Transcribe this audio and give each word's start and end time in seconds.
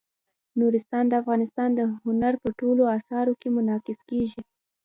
نورستان 0.59 1.03
د 1.07 1.13
افغانستان 1.21 1.69
د 1.75 1.81
هنر 2.03 2.33
په 2.43 2.49
ټولو 2.59 2.83
اثارو 2.97 3.33
کې 3.41 3.47
منعکس 3.55 3.99
کېږي. 4.09 4.41